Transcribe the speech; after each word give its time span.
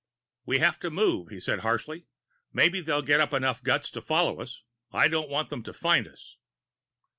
"We 0.47 0.57
have 0.57 0.79
to 0.79 0.89
move," 0.89 1.27
he 1.27 1.39
said 1.39 1.59
harshly. 1.59 2.07
"Maybe 2.51 2.81
they'll 2.81 3.03
get 3.03 3.19
up 3.19 3.33
enough 3.33 3.61
guts 3.61 3.91
to 3.91 4.01
follow 4.01 4.41
us. 4.41 4.63
I 4.91 5.07
don't 5.07 5.29
want 5.29 5.49
them 5.51 5.61
to 5.61 5.73
find 5.73 6.07
us." 6.07 6.37